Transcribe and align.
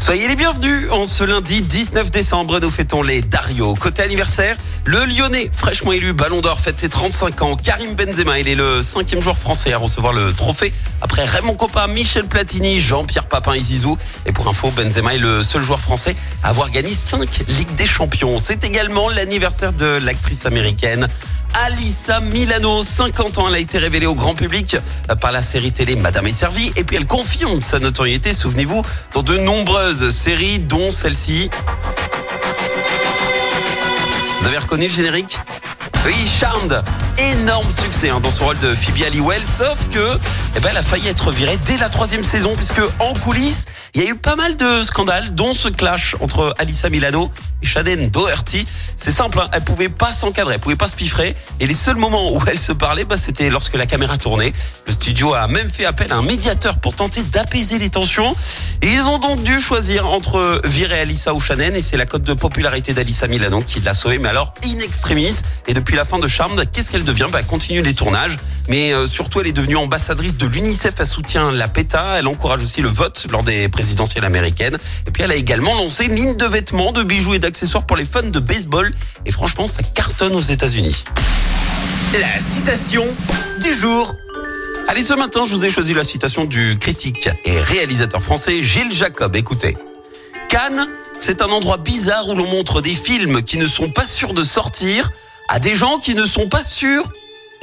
Soyez 0.00 0.28
les 0.28 0.34
bienvenus. 0.34 0.90
En 0.90 1.04
ce 1.04 1.22
lundi 1.22 1.60
19 1.60 2.10
décembre, 2.10 2.58
nous 2.58 2.70
fêtons 2.70 3.02
les 3.02 3.20
Dario. 3.20 3.74
Côté 3.74 4.02
anniversaire, 4.02 4.56
le 4.86 5.04
Lyonnais, 5.04 5.50
fraîchement 5.54 5.92
élu 5.92 6.14
Ballon 6.14 6.40
d'Or, 6.40 6.58
fête 6.58 6.80
ses 6.80 6.88
35 6.88 7.42
ans. 7.42 7.54
Karim 7.54 7.94
Benzema, 7.94 8.38
il 8.38 8.48
est 8.48 8.54
le 8.54 8.80
cinquième 8.80 9.20
joueur 9.20 9.36
français 9.36 9.74
à 9.74 9.78
recevoir 9.78 10.14
le 10.14 10.32
trophée. 10.32 10.72
Après 11.02 11.24
Raymond 11.26 11.54
Coppa, 11.54 11.86
Michel 11.86 12.24
Platini, 12.24 12.80
Jean-Pierre 12.80 13.26
Papin 13.26 13.52
et 13.52 13.62
Zizou. 13.62 13.98
Et 14.24 14.32
pour 14.32 14.48
info, 14.48 14.70
Benzema 14.70 15.14
est 15.14 15.18
le 15.18 15.42
seul 15.42 15.62
joueur 15.62 15.78
français 15.78 16.16
à 16.42 16.48
avoir 16.48 16.70
gagné 16.70 16.94
5 16.94 17.42
Ligues 17.48 17.74
des 17.74 17.86
Champions. 17.86 18.38
C'est 18.38 18.64
également 18.64 19.10
l'anniversaire 19.10 19.74
de 19.74 19.98
l'actrice 19.98 20.46
américaine 20.46 21.08
Alissa 21.66 22.20
Milano, 22.20 22.82
50 22.82 23.36
ans, 23.36 23.48
elle 23.48 23.54
a 23.54 23.58
été 23.58 23.76
révélée 23.76 24.06
au 24.06 24.14
grand 24.14 24.34
public 24.34 24.78
par 25.20 25.30
la 25.30 25.42
série 25.42 25.72
télé 25.72 25.94
Madame 25.94 26.26
est 26.26 26.32
servie 26.32 26.72
et 26.74 26.84
puis 26.84 26.96
elle 26.96 27.06
confirme 27.06 27.60
sa 27.60 27.78
notoriété, 27.78 28.32
souvenez-vous, 28.32 28.82
dans 29.12 29.22
de 29.22 29.36
nombreuses 29.36 30.08
séries 30.08 30.58
dont 30.58 30.90
celle-ci. 30.90 31.50
Vous 34.40 34.46
avez 34.46 34.56
reconnu 34.56 34.84
le 34.84 34.90
générique? 34.90 35.38
Oui, 36.06 36.14
Charmed, 36.26 36.82
énorme 37.18 37.68
succès 37.70 38.08
hein, 38.08 38.20
dans 38.20 38.30
son 38.30 38.44
rôle 38.44 38.58
de 38.60 38.74
Phoebe 38.74 39.02
Halliwell, 39.04 39.42
sauf 39.44 39.78
que, 39.90 40.18
eh 40.56 40.60
ben, 40.60 40.68
elle 40.70 40.78
a 40.78 40.82
failli 40.82 41.08
être 41.08 41.30
virée 41.30 41.58
dès 41.66 41.76
la 41.76 41.88
troisième 41.88 42.22
saison, 42.22 42.54
puisque 42.56 42.80
en 42.98 43.12
coulisses, 43.14 43.66
il 43.94 44.02
y 44.02 44.06
a 44.06 44.10
eu 44.10 44.14
pas 44.14 44.36
mal 44.36 44.56
de 44.56 44.82
scandales, 44.82 45.34
dont 45.34 45.52
ce 45.52 45.68
clash 45.68 46.16
entre 46.20 46.54
Alissa 46.58 46.88
Milano 46.88 47.30
et 47.62 47.66
Shaden 47.66 48.08
Doherty. 48.08 48.64
C'est 48.96 49.10
simple, 49.10 49.40
hein, 49.40 49.48
elle 49.52 49.62
pouvait 49.62 49.88
pas 49.88 50.12
s'encadrer, 50.12 50.54
elle 50.54 50.60
pouvait 50.60 50.76
pas 50.76 50.88
se 50.88 50.96
piffrer, 50.96 51.36
et 51.60 51.66
les 51.66 51.74
seuls 51.74 51.96
moments 51.96 52.32
où 52.32 52.40
elle 52.46 52.58
se 52.58 52.72
parlait, 52.72 53.04
bah, 53.04 53.18
c'était 53.18 53.50
lorsque 53.50 53.74
la 53.74 53.86
caméra 53.86 54.16
tournait. 54.16 54.52
Le 54.86 54.92
studio 54.92 55.34
a 55.34 55.48
même 55.48 55.70
fait 55.70 55.84
appel 55.84 56.12
à 56.12 56.16
un 56.16 56.22
médiateur 56.22 56.78
pour 56.78 56.94
tenter 56.94 57.22
d'apaiser 57.24 57.78
les 57.78 57.90
tensions, 57.90 58.34
et 58.82 58.88
ils 58.88 59.02
ont 59.02 59.18
donc 59.18 59.42
dû 59.42 59.60
choisir 59.60 60.06
entre 60.06 60.60
virer 60.64 61.00
Alissa 61.00 61.34
ou 61.34 61.40
Shaden, 61.40 61.76
et 61.76 61.82
c'est 61.82 61.96
la 61.96 62.06
cote 62.06 62.22
de 62.22 62.34
popularité 62.34 62.94
d'Alissa 62.94 63.28
Milano 63.28 63.62
qui 63.62 63.80
l'a 63.80 63.94
sauvée, 63.94 64.18
mais 64.18 64.28
alors 64.28 64.54
in 64.64 64.78
extremis, 64.78 65.36
et 65.66 65.74
depuis 65.74 65.96
la 65.96 66.04
fin 66.04 66.18
de 66.18 66.26
Charmed, 66.28 66.70
qu'est-ce 66.72 66.90
qu'elle 66.90 67.04
devient? 67.04 67.26
Bah, 67.30 67.42
continue 67.42 67.82
les 67.82 67.94
tournages, 67.94 68.36
mais 68.68 68.92
euh, 68.92 69.06
surtout 69.06 69.40
elle 69.40 69.48
est 69.48 69.52
devenue 69.52 69.76
ambassadrice 69.76 70.36
de 70.36 70.46
l'UNICEF, 70.46 70.94
elle 70.98 71.06
soutient 71.06 71.52
la 71.52 71.68
PETA, 71.68 72.18
elle 72.18 72.26
encourage 72.26 72.62
aussi 72.62 72.80
le 72.80 72.88
vote 72.88 73.26
lors 73.30 73.42
des 73.42 73.68
présidentielles 73.68 74.24
américaines, 74.24 74.78
et 75.06 75.10
puis 75.10 75.22
elle 75.22 75.32
a 75.32 75.36
également 75.36 75.74
lancé 75.74 76.04
une 76.04 76.14
ligne 76.14 76.36
de 76.36 76.46
vêtements, 76.46 76.92
de 76.92 77.02
bijoux 77.02 77.34
et 77.34 77.38
d'accessoires 77.38 77.84
pour 77.84 77.96
les 77.96 78.06
fans 78.06 78.22
de 78.22 78.40
baseball, 78.40 78.90
et 79.26 79.32
franchement 79.32 79.66
ça 79.66 79.82
cartonne 79.82 80.34
aux 80.34 80.40
États-Unis. 80.40 81.04
La 82.18 82.40
citation 82.40 83.04
du 83.60 83.72
jour. 83.72 84.14
Allez, 84.88 85.02
ce 85.02 85.14
matin, 85.14 85.44
je 85.44 85.54
vous 85.54 85.64
ai 85.64 85.70
choisi 85.70 85.94
la 85.94 86.04
citation 86.04 86.44
du 86.44 86.76
critique 86.78 87.28
et 87.44 87.60
réalisateur 87.60 88.22
français 88.22 88.62
Gilles 88.62 88.92
Jacob. 88.92 89.36
Écoutez. 89.36 89.76
Cannes, 90.48 90.88
c'est 91.20 91.42
un 91.42 91.48
endroit 91.48 91.76
bizarre 91.76 92.28
où 92.28 92.34
l'on 92.34 92.48
montre 92.48 92.80
des 92.80 92.94
films 92.94 93.42
qui 93.42 93.56
ne 93.56 93.66
sont 93.66 93.90
pas 93.90 94.06
sûrs 94.06 94.34
de 94.34 94.42
sortir 94.42 95.12
à 95.48 95.60
des 95.60 95.74
gens 95.74 95.98
qui 95.98 96.14
ne 96.14 96.26
sont 96.26 96.48
pas 96.48 96.64
sûrs 96.64 97.10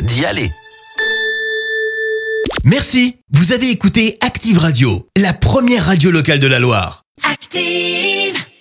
d'y 0.02 0.26
aller. 0.26 0.52
Merci, 2.64 3.18
vous 3.32 3.52
avez 3.52 3.70
écouté 3.70 4.18
Active 4.22 4.60
Radio, 4.60 5.08
la 5.18 5.34
première 5.34 5.86
radio 5.86 6.12
locale 6.12 6.40
de 6.40 6.48
la 6.48 6.60
Loire. 6.60 7.04
Active. 7.24 8.27